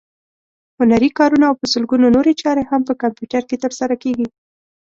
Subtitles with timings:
[0.79, 4.27] هنري کارونه او په سلګونو نورې چارې هم په کمپیوټر کې ترسره کېږي.